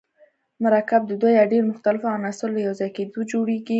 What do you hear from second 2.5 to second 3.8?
له یوځای کیدو جوړیږي.